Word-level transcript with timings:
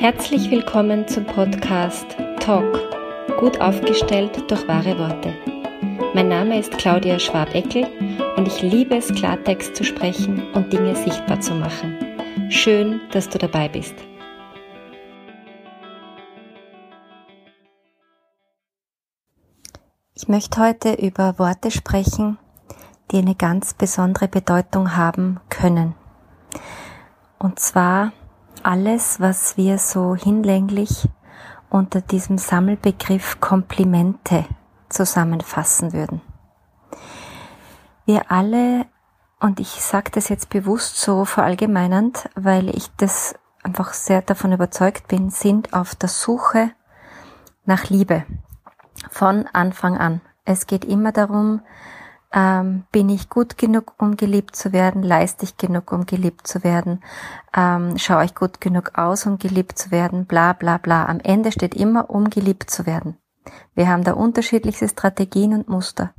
Herzlich 0.00 0.48
willkommen 0.48 1.08
zum 1.08 1.24
Podcast 1.24 2.06
Talk, 2.38 2.78
gut 3.40 3.60
aufgestellt 3.60 4.48
durch 4.48 4.68
wahre 4.68 4.96
Worte. 4.96 5.34
Mein 6.14 6.28
Name 6.28 6.60
ist 6.60 6.70
Claudia 6.78 7.18
Schwabeckel 7.18 7.84
und 8.36 8.46
ich 8.46 8.62
liebe 8.62 8.94
es, 8.94 9.12
Klartext 9.12 9.74
zu 9.74 9.82
sprechen 9.82 10.52
und 10.52 10.72
Dinge 10.72 10.94
sichtbar 10.94 11.40
zu 11.40 11.52
machen. 11.52 11.98
Schön, 12.48 13.00
dass 13.10 13.28
du 13.28 13.38
dabei 13.38 13.68
bist. 13.68 13.96
Ich 20.14 20.28
möchte 20.28 20.60
heute 20.60 20.92
über 20.92 21.40
Worte 21.40 21.72
sprechen, 21.72 22.38
die 23.10 23.18
eine 23.18 23.34
ganz 23.34 23.74
besondere 23.74 24.28
Bedeutung 24.28 24.94
haben 24.94 25.40
können. 25.50 25.96
Und 27.40 27.58
zwar 27.58 28.12
alles, 28.68 29.18
was 29.18 29.56
wir 29.56 29.78
so 29.78 30.14
hinlänglich 30.14 31.08
unter 31.70 32.02
diesem 32.02 32.36
Sammelbegriff 32.36 33.40
Komplimente 33.40 34.44
zusammenfassen 34.90 35.94
würden. 35.94 36.20
Wir 38.04 38.30
alle, 38.30 38.84
und 39.40 39.58
ich 39.58 39.68
sage 39.68 40.10
das 40.10 40.28
jetzt 40.28 40.50
bewusst 40.50 41.00
so 41.00 41.24
verallgemeinernd, 41.24 42.28
weil 42.34 42.68
ich 42.68 42.90
das 42.98 43.34
einfach 43.62 43.94
sehr 43.94 44.20
davon 44.20 44.52
überzeugt 44.52 45.08
bin, 45.08 45.30
sind 45.30 45.72
auf 45.72 45.94
der 45.94 46.10
Suche 46.10 46.70
nach 47.64 47.88
Liebe 47.88 48.26
von 49.10 49.46
Anfang 49.50 49.96
an. 49.96 50.20
Es 50.44 50.66
geht 50.66 50.84
immer 50.84 51.12
darum, 51.12 51.62
ähm, 52.32 52.84
bin 52.92 53.08
ich 53.08 53.28
gut 53.28 53.56
genug, 53.56 53.94
um 53.98 54.16
geliebt 54.16 54.54
zu 54.54 54.72
werden? 54.72 55.02
Leiste 55.02 55.44
ich 55.44 55.56
genug, 55.56 55.92
um 55.92 56.06
geliebt 56.06 56.46
zu 56.46 56.62
werden? 56.62 57.02
Ähm, 57.56 57.96
schaue 57.98 58.24
ich 58.24 58.34
gut 58.34 58.60
genug 58.60 58.98
aus, 58.98 59.26
um 59.26 59.38
geliebt 59.38 59.78
zu 59.78 59.90
werden? 59.90 60.26
Bla 60.26 60.52
bla 60.52 60.78
bla. 60.78 61.06
Am 61.06 61.20
Ende 61.20 61.52
steht 61.52 61.74
immer, 61.74 62.10
um 62.10 62.28
geliebt 62.30 62.70
zu 62.70 62.86
werden. 62.86 63.16
Wir 63.74 63.88
haben 63.88 64.04
da 64.04 64.12
unterschiedlichste 64.12 64.88
Strategien 64.88 65.54
und 65.54 65.68
Muster. 65.68 66.12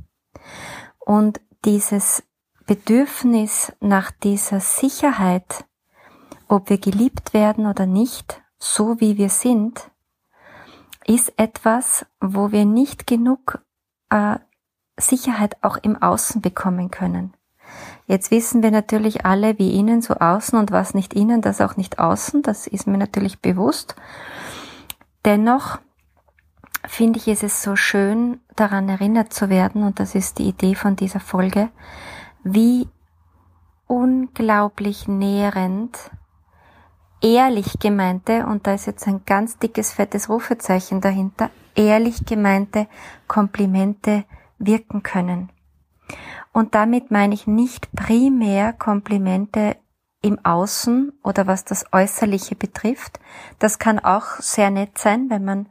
Und 0.98 1.40
dieses 1.64 2.24
Bedürfnis 2.66 3.72
nach 3.80 4.10
dieser 4.10 4.60
Sicherheit, 4.60 5.64
ob 6.48 6.70
wir 6.70 6.78
geliebt 6.78 7.34
werden 7.34 7.66
oder 7.66 7.86
nicht, 7.86 8.42
so 8.58 9.00
wie 9.00 9.16
wir 9.16 9.28
sind, 9.28 9.90
ist 11.06 11.32
etwas, 11.36 12.06
wo 12.20 12.52
wir 12.52 12.64
nicht 12.64 13.06
genug 13.06 13.60
äh, 14.10 14.38
Sicherheit 15.00 15.56
auch 15.62 15.76
im 15.76 16.00
Außen 16.00 16.40
bekommen 16.40 16.90
können. 16.90 17.34
Jetzt 18.06 18.30
wissen 18.30 18.62
wir 18.62 18.70
natürlich 18.70 19.24
alle, 19.24 19.58
wie 19.58 19.78
innen 19.78 20.02
so 20.02 20.14
außen 20.14 20.58
und 20.58 20.72
was 20.72 20.94
nicht 20.94 21.14
innen, 21.14 21.42
das 21.42 21.60
auch 21.60 21.76
nicht 21.76 21.98
außen, 21.98 22.42
das 22.42 22.66
ist 22.66 22.86
mir 22.86 22.98
natürlich 22.98 23.40
bewusst. 23.40 23.94
Dennoch 25.24 25.78
finde 26.86 27.18
ich 27.18 27.28
es 27.28 27.42
ist 27.42 27.62
so 27.62 27.76
schön, 27.76 28.40
daran 28.56 28.88
erinnert 28.88 29.32
zu 29.32 29.48
werden, 29.48 29.84
und 29.84 30.00
das 30.00 30.14
ist 30.14 30.38
die 30.38 30.48
Idee 30.48 30.74
von 30.74 30.96
dieser 30.96 31.20
Folge, 31.20 31.68
wie 32.42 32.88
unglaublich 33.86 35.06
nährend 35.06 35.96
ehrlich 37.22 37.78
gemeinte, 37.78 38.46
und 38.46 38.66
da 38.66 38.74
ist 38.74 38.86
jetzt 38.86 39.06
ein 39.06 39.24
ganz 39.26 39.58
dickes, 39.58 39.92
fettes 39.92 40.28
Rufezeichen 40.28 41.00
dahinter, 41.00 41.50
ehrlich 41.74 42.24
gemeinte 42.24 42.86
Komplimente 43.28 44.24
wirken 44.60 45.02
können. 45.02 45.50
Und 46.52 46.74
damit 46.74 47.10
meine 47.10 47.34
ich 47.34 47.46
nicht 47.46 47.90
primär 47.92 48.72
Komplimente 48.72 49.76
im 50.22 50.44
Außen 50.44 51.12
oder 51.22 51.46
was 51.46 51.64
das 51.64 51.86
Äußerliche 51.92 52.54
betrifft. 52.54 53.20
Das 53.58 53.78
kann 53.78 53.98
auch 53.98 54.36
sehr 54.38 54.70
nett 54.70 54.98
sein, 54.98 55.30
wenn 55.30 55.44
man, 55.44 55.66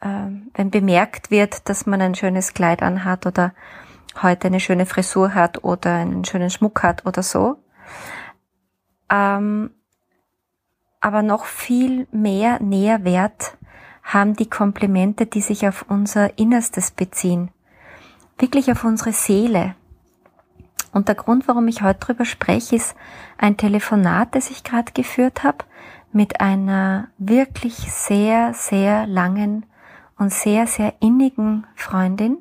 äh, 0.00 0.30
wenn 0.54 0.70
bemerkt 0.70 1.30
wird, 1.30 1.68
dass 1.68 1.86
man 1.86 2.00
ein 2.00 2.14
schönes 2.14 2.52
Kleid 2.54 2.82
anhat 2.82 3.26
oder 3.26 3.54
heute 4.22 4.48
eine 4.48 4.60
schöne 4.60 4.84
Frisur 4.84 5.34
hat 5.34 5.64
oder 5.64 5.94
einen 5.94 6.24
schönen 6.24 6.50
Schmuck 6.50 6.82
hat 6.82 7.06
oder 7.06 7.22
so. 7.22 7.56
Ähm, 9.08 9.70
aber 11.00 11.22
noch 11.22 11.44
viel 11.44 12.08
mehr 12.10 12.60
Nährwert 12.60 13.56
haben 14.02 14.34
die 14.34 14.50
Komplimente, 14.50 15.26
die 15.26 15.40
sich 15.40 15.68
auf 15.68 15.86
unser 15.88 16.38
Innerstes 16.38 16.90
beziehen 16.90 17.50
wirklich 18.38 18.70
auf 18.70 18.84
unsere 18.84 19.12
Seele. 19.12 19.74
Und 20.92 21.08
der 21.08 21.14
Grund, 21.14 21.46
warum 21.48 21.68
ich 21.68 21.82
heute 21.82 22.00
drüber 22.00 22.24
spreche, 22.24 22.76
ist 22.76 22.96
ein 23.36 23.56
Telefonat, 23.56 24.34
das 24.34 24.50
ich 24.50 24.64
gerade 24.64 24.92
geführt 24.92 25.44
habe 25.44 25.64
mit 26.12 26.40
einer 26.40 27.08
wirklich 27.18 27.74
sehr, 27.74 28.54
sehr 28.54 29.06
langen 29.06 29.66
und 30.16 30.32
sehr, 30.32 30.66
sehr 30.66 30.94
innigen 31.00 31.66
Freundin. 31.76 32.38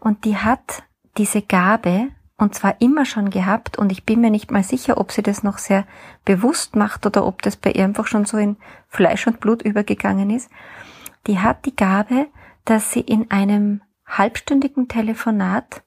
Und 0.00 0.24
die 0.24 0.36
hat 0.36 0.82
diese 1.16 1.42
Gabe, 1.42 2.08
und 2.36 2.54
zwar 2.54 2.80
immer 2.80 3.04
schon 3.04 3.30
gehabt, 3.30 3.78
und 3.78 3.90
ich 3.90 4.04
bin 4.04 4.20
mir 4.20 4.30
nicht 4.30 4.50
mal 4.50 4.62
sicher, 4.62 4.98
ob 4.98 5.10
sie 5.10 5.22
das 5.22 5.42
noch 5.42 5.58
sehr 5.58 5.84
bewusst 6.24 6.76
macht 6.76 7.06
oder 7.06 7.26
ob 7.26 7.42
das 7.42 7.56
bei 7.56 7.72
ihr 7.72 7.84
einfach 7.84 8.06
schon 8.06 8.26
so 8.26 8.36
in 8.36 8.56
Fleisch 8.88 9.26
und 9.26 9.40
Blut 9.40 9.62
übergegangen 9.62 10.30
ist. 10.30 10.50
Die 11.26 11.40
hat 11.40 11.64
die 11.64 11.74
Gabe, 11.74 12.26
dass 12.64 12.92
sie 12.92 13.00
in 13.00 13.30
einem 13.30 13.80
halbstündigen 14.08 14.88
Telefonat 14.88 15.82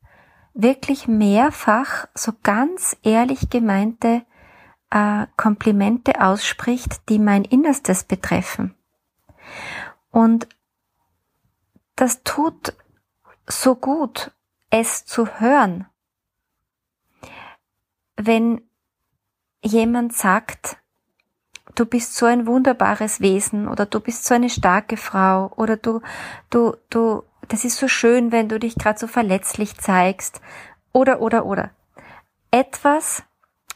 wirklich 0.54 1.08
mehrfach 1.08 2.08
so 2.14 2.34
ganz 2.44 2.96
ehrlich 3.04 3.50
gemeinte 3.50 4.24
äh, 4.90 5.26
Komplimente 5.38 6.22
ausspricht, 6.22 7.10
die 7.10 7.20
mein 7.20 7.44
Innerstes 7.44 8.04
betreffen. 8.04 8.76
Und 10.12 10.48
das 11.96 12.24
tut 12.24 12.74
so 13.48 13.76
gut, 13.76 14.32
es 14.70 15.06
zu 15.06 15.40
hören. 15.40 15.88
Wenn 18.16 18.62
jemand 19.64 20.14
sagt, 20.14 20.78
du 21.76 21.86
bist 21.86 22.16
so 22.16 22.26
ein 22.26 22.48
wunderbares 22.48 23.22
Wesen 23.22 23.68
oder 23.68 23.86
du 23.86 24.00
bist 24.00 24.26
so 24.26 24.34
eine 24.34 24.50
starke 24.50 24.98
Frau 24.98 25.52
oder 25.56 25.78
du, 25.78 26.02
du, 26.50 26.76
du 26.90 27.24
das 27.52 27.66
ist 27.66 27.78
so 27.78 27.90
schön, 27.90 28.32
wenn 28.32 28.48
du 28.48 28.60
dich 28.60 28.76
gerade 28.76 28.98
so 28.98 29.08
verletzlich 29.08 29.76
zeigst. 29.78 30.42
Oder, 30.94 31.20
oder, 31.20 31.46
oder. 31.46 31.72
Etwas, 32.50 33.24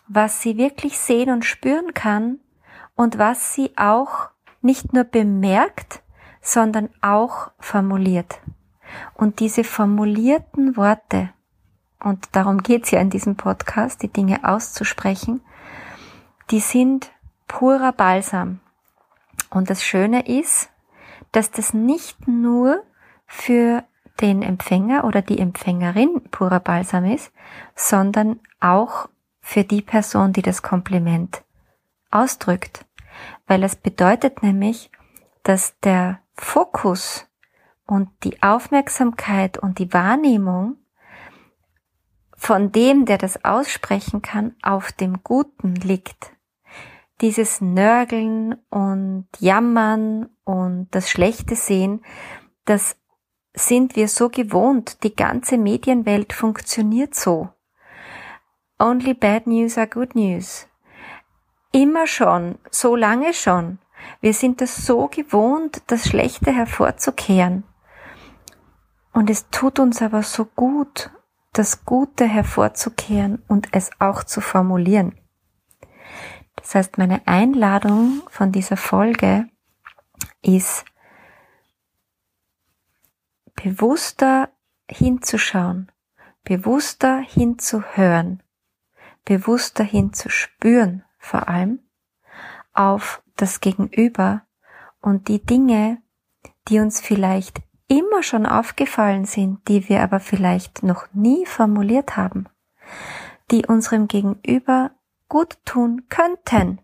was 0.07 0.41
sie 0.41 0.57
wirklich 0.57 0.97
sehen 0.97 1.29
und 1.29 1.43
spüren 1.43 1.93
kann 1.93 2.39
und 2.95 3.17
was 3.17 3.53
sie 3.53 3.71
auch 3.75 4.29
nicht 4.61 4.93
nur 4.93 5.03
bemerkt, 5.03 6.01
sondern 6.41 6.89
auch 7.01 7.51
formuliert. 7.59 8.39
Und 9.13 9.41
diese 9.41 9.65
formulierten 9.65 10.77
Worte, 10.77 11.31
und 11.99 12.29
darum 12.31 12.59
geht's 12.59 12.91
ja 12.91 13.01
in 13.01 13.09
diesem 13.09 13.35
Podcast, 13.35 14.01
die 14.03 14.13
Dinge 14.13 14.47
auszusprechen, 14.47 15.41
die 16.49 16.61
sind 16.61 17.11
purer 17.49 17.91
Balsam. 17.91 18.61
Und 19.49 19.69
das 19.69 19.83
Schöne 19.83 20.25
ist, 20.27 20.69
dass 21.33 21.51
das 21.51 21.73
nicht 21.73 22.25
nur 22.27 22.81
für 23.25 23.83
den 24.21 24.41
Empfänger 24.41 25.03
oder 25.03 25.21
die 25.21 25.39
Empfängerin 25.39 26.21
purer 26.31 26.59
Balsam 26.59 27.05
ist, 27.05 27.31
sondern 27.75 28.39
auch 28.59 29.09
für 29.41 29.63
die 29.63 29.81
Person, 29.81 30.33
die 30.33 30.41
das 30.41 30.61
Kompliment 30.61 31.43
ausdrückt. 32.11 32.85
Weil 33.47 33.63
es 33.63 33.75
bedeutet 33.75 34.41
nämlich, 34.41 34.89
dass 35.43 35.79
der 35.81 36.19
Fokus 36.33 37.27
und 37.85 38.09
die 38.23 38.41
Aufmerksamkeit 38.41 39.57
und 39.57 39.79
die 39.79 39.93
Wahrnehmung 39.93 40.77
von 42.35 42.71
dem, 42.71 43.05
der 43.05 43.17
das 43.17 43.45
aussprechen 43.45 44.21
kann, 44.21 44.55
auf 44.61 44.91
dem 44.91 45.23
Guten 45.23 45.75
liegt. 45.75 46.31
Dieses 47.21 47.61
Nörgeln 47.61 48.55
und 48.69 49.27
Jammern 49.39 50.29
und 50.43 50.87
das 50.91 51.09
Schlechte 51.09 51.55
sehen, 51.55 52.03
das 52.65 52.97
sind 53.55 53.95
wir 53.95 54.07
so 54.07 54.29
gewohnt, 54.29 55.03
die 55.03 55.15
ganze 55.15 55.57
Medienwelt 55.57 56.33
funktioniert 56.33 57.15
so. 57.15 57.49
Only 58.77 59.13
bad 59.13 59.47
news 59.47 59.77
are 59.77 59.87
good 59.87 60.15
news. 60.15 60.67
Immer 61.71 62.07
schon, 62.07 62.57
so 62.69 62.95
lange 62.95 63.33
schon. 63.33 63.79
Wir 64.21 64.33
sind 64.33 64.61
es 64.61 64.85
so 64.85 65.07
gewohnt, 65.07 65.81
das 65.87 66.07
Schlechte 66.07 66.51
hervorzukehren. 66.51 67.63
Und 69.13 69.29
es 69.29 69.49
tut 69.49 69.79
uns 69.79 70.01
aber 70.01 70.23
so 70.23 70.45
gut, 70.45 71.09
das 71.53 71.85
Gute 71.85 72.25
hervorzukehren 72.25 73.41
und 73.47 73.69
es 73.71 73.89
auch 73.99 74.25
zu 74.25 74.41
formulieren. 74.41 75.17
Das 76.57 76.75
heißt, 76.75 76.97
meine 76.97 77.25
Einladung 77.25 78.23
von 78.29 78.51
dieser 78.51 78.77
Folge 78.77 79.47
ist, 80.41 80.83
bewusster 83.65 84.49
hinzuschauen, 84.87 85.91
bewusster 86.43 87.17
hinzuhören, 87.17 88.43
bewusster 89.23 89.83
hinzuspüren 89.83 91.03
vor 91.17 91.47
allem, 91.49 91.79
auf 92.73 93.23
das 93.35 93.61
Gegenüber 93.61 94.43
und 95.01 95.29
die 95.29 95.43
Dinge, 95.43 95.97
die 96.67 96.79
uns 96.79 97.01
vielleicht 97.01 97.63
immer 97.87 98.21
schon 98.21 98.45
aufgefallen 98.45 99.25
sind, 99.25 99.67
die 99.67 99.89
wir 99.89 100.03
aber 100.03 100.19
vielleicht 100.19 100.83
noch 100.83 101.07
nie 101.13 101.47
formuliert 101.47 102.15
haben, 102.15 102.47
die 103.49 103.65
unserem 103.65 104.07
Gegenüber 104.07 104.91
gut 105.27 105.57
tun 105.65 106.03
könnten. 106.09 106.81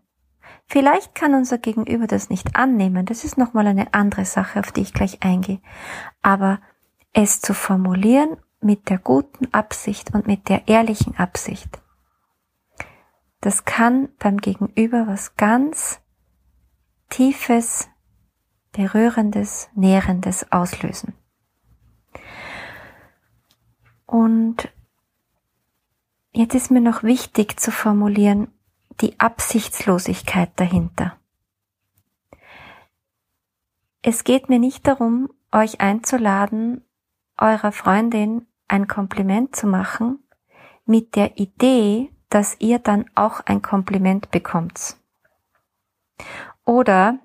Vielleicht 0.66 1.14
kann 1.14 1.34
unser 1.34 1.58
Gegenüber 1.58 2.08
das 2.08 2.28
nicht 2.28 2.56
annehmen, 2.56 3.06
das 3.06 3.22
ist 3.22 3.38
nochmal 3.38 3.68
eine 3.68 3.94
andere 3.94 4.24
Sache, 4.24 4.58
auf 4.58 4.72
die 4.72 4.80
ich 4.80 4.92
gleich 4.92 5.22
eingehe. 5.22 5.60
Aber 6.22 6.58
es 7.12 7.40
zu 7.40 7.54
formulieren 7.54 8.36
mit 8.60 8.88
der 8.88 8.98
guten 8.98 9.52
Absicht 9.52 10.14
und 10.14 10.26
mit 10.26 10.48
der 10.48 10.68
ehrlichen 10.68 11.16
Absicht, 11.16 11.80
das 13.40 13.64
kann 13.64 14.08
beim 14.18 14.38
Gegenüber 14.38 15.06
was 15.06 15.36
ganz 15.36 16.00
Tiefes, 17.10 17.88
Berührendes, 18.70 19.68
Nährendes 19.74 20.50
auslösen. 20.50 21.12
Und 24.06 24.72
jetzt 26.32 26.54
ist 26.54 26.70
mir 26.70 26.80
noch 26.80 27.02
wichtig 27.02 27.60
zu 27.60 27.70
formulieren, 27.70 28.48
die 29.00 29.18
Absichtslosigkeit 29.18 30.52
dahinter. 30.56 31.18
Es 34.02 34.24
geht 34.24 34.48
mir 34.48 34.58
nicht 34.58 34.86
darum, 34.86 35.30
euch 35.50 35.80
einzuladen, 35.80 36.84
eurer 37.38 37.72
Freundin 37.72 38.46
ein 38.68 38.86
Kompliment 38.86 39.54
zu 39.54 39.66
machen, 39.66 40.18
mit 40.84 41.14
der 41.16 41.38
Idee, 41.38 42.10
dass 42.28 42.56
ihr 42.58 42.78
dann 42.78 43.04
auch 43.14 43.40
ein 43.40 43.62
Kompliment 43.62 44.30
bekommt. 44.30 44.96
Oder 46.64 47.18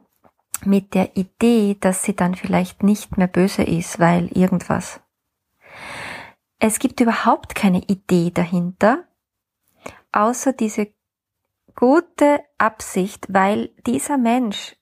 mit 0.66 0.94
der 0.94 1.16
Idee, 1.16 1.78
dass 1.80 2.04
sie 2.04 2.16
dann 2.16 2.36
vielleicht 2.36 2.84
nicht 2.84 3.18
mehr 3.18 3.28
böse 3.28 3.64
ist, 3.64 4.00
weil 4.00 4.28
irgendwas. 4.38 5.00
Es 6.60 6.80
gibt 6.80 7.00
überhaupt 7.00 7.56
keine 7.56 7.84
Idee 7.84 8.32
dahinter, 8.32 9.06
außer 10.12 10.54
diese 10.54 10.92
gute 11.76 12.40
Absicht, 12.58 13.28
weil 13.32 13.70
dieser 13.86 14.18
Mensch 14.18 14.76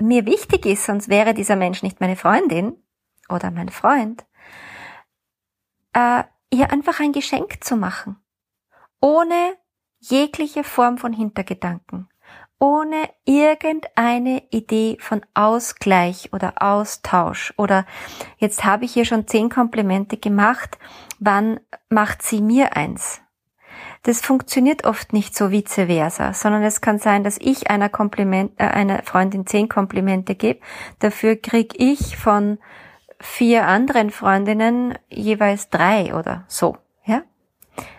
mir 0.00 0.26
wichtig 0.26 0.66
ist, 0.66 0.84
sonst 0.84 1.08
wäre 1.08 1.32
dieser 1.32 1.56
Mensch 1.56 1.82
nicht 1.82 2.00
meine 2.00 2.16
Freundin 2.16 2.76
oder 3.28 3.50
mein 3.50 3.68
Freund, 3.68 4.24
äh, 5.92 6.24
ihr 6.50 6.70
einfach 6.70 7.00
ein 7.00 7.12
Geschenk 7.12 7.64
zu 7.64 7.76
machen, 7.76 8.16
ohne 9.00 9.56
jegliche 10.00 10.64
Form 10.64 10.98
von 10.98 11.12
Hintergedanken. 11.12 12.08
Ohne 12.58 13.10
irgendeine 13.24 14.44
Idee 14.50 14.96
von 15.00 15.22
Ausgleich 15.34 16.32
oder 16.32 16.62
Austausch. 16.62 17.52
Oder 17.56 17.86
jetzt 18.36 18.64
habe 18.64 18.84
ich 18.84 18.96
ihr 18.96 19.04
schon 19.04 19.26
zehn 19.26 19.50
Komplimente 19.50 20.16
gemacht, 20.16 20.78
wann 21.18 21.58
macht 21.88 22.22
sie 22.22 22.40
mir 22.40 22.76
eins? 22.76 23.20
Das 24.04 24.20
funktioniert 24.20 24.84
oft 24.84 25.12
nicht 25.12 25.36
so 25.36 25.50
vice 25.50 25.86
versa, 25.86 26.34
sondern 26.34 26.62
es 26.62 26.80
kann 26.80 26.98
sein, 26.98 27.24
dass 27.24 27.36
ich 27.38 27.68
einer 27.68 27.88
Kompliment, 27.88 28.52
äh, 28.58 28.64
einer 28.64 29.02
Freundin 29.02 29.44
zehn 29.44 29.68
Komplimente 29.68 30.36
gebe, 30.36 30.60
dafür 31.00 31.34
krieg 31.34 31.74
ich 31.78 32.16
von 32.16 32.58
vier 33.22 33.68
anderen 33.68 34.10
Freundinnen 34.10 34.98
jeweils 35.08 35.70
drei 35.70 36.14
oder 36.14 36.44
so, 36.48 36.76
ja? 37.04 37.22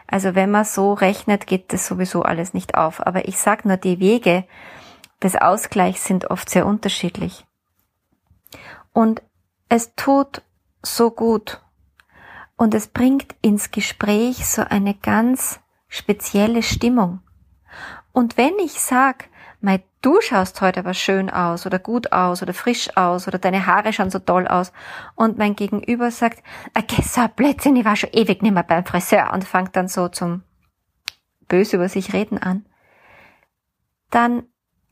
Also 0.05 0.35
wenn 0.35 0.51
man 0.51 0.65
so 0.65 0.93
rechnet, 0.93 1.47
geht 1.47 1.73
das 1.73 1.87
sowieso 1.87 2.21
alles 2.21 2.53
nicht 2.53 2.75
auf. 2.75 3.05
Aber 3.05 3.27
ich 3.27 3.39
sag 3.39 3.65
nur, 3.65 3.77
die 3.77 3.99
Wege 3.99 4.43
des 5.23 5.35
Ausgleichs 5.35 6.05
sind 6.05 6.29
oft 6.29 6.49
sehr 6.49 6.67
unterschiedlich. 6.67 7.45
Und 8.91 9.23
es 9.69 9.95
tut 9.95 10.43
so 10.83 11.09
gut. 11.09 11.61
Und 12.57 12.75
es 12.75 12.87
bringt 12.87 13.33
ins 13.41 13.71
Gespräch 13.71 14.45
so 14.45 14.61
eine 14.61 14.93
ganz 14.93 15.61
spezielle 15.87 16.61
Stimmung. 16.61 17.21
Und 18.11 18.37
wenn 18.37 18.59
ich 18.59 18.79
sag, 18.81 19.29
Mei, 19.65 19.81
du 20.01 20.19
schaust 20.19 20.59
heute 20.59 20.81
aber 20.81 20.93
schön 20.93 21.29
aus 21.29 21.65
oder 21.65 21.79
gut 21.79 22.11
aus 22.11 22.41
oder 22.41 22.53
frisch 22.53 22.97
aus 22.97 23.29
oder 23.29 23.39
deine 23.39 23.65
Haare 23.65 23.93
schauen 23.93 24.09
so 24.09 24.19
toll 24.19 24.45
aus 24.45 24.73
und 25.15 25.37
mein 25.37 25.55
Gegenüber 25.55 26.11
sagt, 26.11 26.43
okay, 26.77 27.01
so 27.01 27.25
Blödsinn, 27.33 27.77
ich 27.77 27.85
war 27.85 27.95
schon 27.95 28.09
ewig 28.11 28.41
nicht 28.41 28.51
mehr 28.51 28.63
beim 28.63 28.83
Friseur 28.85 29.31
und 29.31 29.45
fängt 29.45 29.73
dann 29.77 29.87
so 29.87 30.09
zum 30.09 30.43
böse 31.47 31.77
über 31.77 31.87
sich 31.87 32.11
reden 32.11 32.39
an, 32.39 32.65
dann 34.09 34.43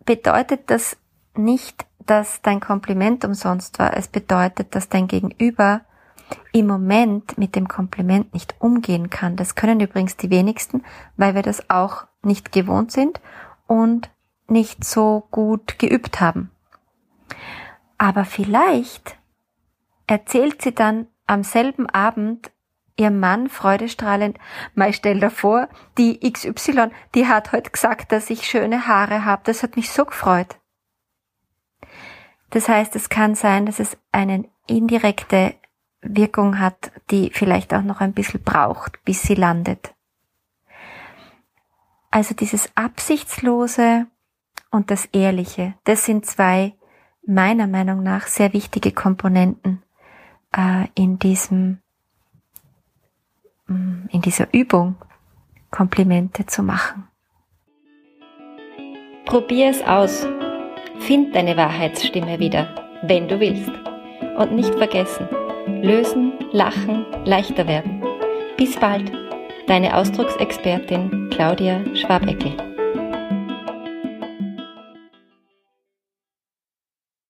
bedeutet 0.06 0.72
das 0.72 0.96
nicht, 1.36 1.86
dass 2.06 2.42
dein 2.42 2.62
Kompliment 2.62 3.26
umsonst 3.26 3.78
war. 3.78 3.98
Es 3.98 4.08
bedeutet, 4.08 4.74
dass 4.74 4.88
dein 4.88 5.10
Gegenüber 5.10 5.82
im 6.54 6.68
Moment 6.68 7.38
mit 7.38 7.58
dem 7.58 7.68
Kompliment 7.68 8.34
nicht 8.34 8.56
umgehen 8.60 9.10
kann. 9.10 9.36
Das 9.36 9.56
können 9.56 9.82
übrigens 9.82 10.16
die 10.16 10.30
wenigsten, 10.30 10.86
weil 11.18 11.36
wir 11.36 11.42
das 11.42 11.70
auch 11.70 12.06
nicht 12.22 12.54
gewohnt 12.54 12.94
sind 12.94 13.20
und 13.68 14.10
nicht 14.52 14.84
so 14.84 15.28
gut 15.32 15.80
geübt 15.80 16.22
haben. 16.22 16.52
Aber 17.98 18.26
vielleicht 18.26 19.18
erzählt 20.08 20.62
sie 20.62 20.74
dann 20.74 21.08
am 21.28 21.44
selben 21.44 21.90
Abend 21.90 22.52
ihr 22.98 23.12
Mann 23.12 23.50
freudestrahlend, 23.50 24.38
mal 24.76 24.94
stell 24.94 25.20
dir 25.20 25.32
vor, 25.32 25.68
die 25.98 26.20
XY, 26.20 26.90
die 27.16 27.28
hat 27.28 27.52
heute 27.52 27.72
gesagt, 27.72 28.12
dass 28.12 28.30
ich 28.30 28.46
schöne 28.46 28.88
Haare 28.88 29.26
habe, 29.26 29.42
das 29.46 29.64
hat 29.64 29.76
mich 29.76 29.90
so 29.90 30.06
gefreut. 30.06 30.58
Das 32.52 32.68
heißt, 32.68 32.96
es 32.96 33.10
kann 33.10 33.34
sein, 33.34 33.66
dass 33.66 33.80
es 33.80 33.98
eine 34.12 34.46
indirekte 34.68 35.56
Wirkung 36.02 36.60
hat, 36.60 36.92
die 37.10 37.32
vielleicht 37.34 37.74
auch 37.74 37.84
noch 37.84 38.02
ein 38.02 38.14
bisschen 38.14 38.44
braucht, 38.44 39.04
bis 39.06 39.22
sie 39.22 39.36
landet. 39.36 39.94
Also 42.10 42.36
dieses 42.36 42.70
absichtslose, 42.76 44.08
und 44.70 44.92
das 44.92 45.06
Ehrliche. 45.06 45.74
Das 45.84 46.06
sind 46.06 46.26
zwei 46.26 46.74
meiner 47.26 47.68
Meinung 47.68 48.04
nach 48.04 48.28
sehr 48.28 48.54
wichtige 48.54 48.92
Komponenten 48.92 49.84
äh, 50.56 50.88
in 50.96 51.20
diesem 51.20 51.80
mm, 53.68 54.08
in 54.10 54.22
dieser 54.22 54.54
Übung 54.54 54.96
Komplimente 55.70 56.46
zu 56.46 56.64
machen. 56.64 57.08
Probier 59.26 59.70
es 59.70 59.82
aus. 59.84 60.28
Find 61.00 61.34
deine 61.34 61.56
Wahrheitsstimme 61.56 62.40
wieder, 62.40 62.76
wenn 63.04 63.28
du 63.28 63.40
willst. 63.40 63.72
Und 64.38 64.54
nicht 64.54 64.74
vergessen, 64.76 65.28
lösen, 65.82 66.34
lachen, 66.52 67.06
leichter 67.26 67.68
werden. 67.68 68.04
Bis 68.58 68.76
bald, 68.76 69.12
deine 69.68 69.96
Ausdrucksexpertin 69.96 71.30
Claudia 71.32 71.84
Schwabeckel. 71.96 72.71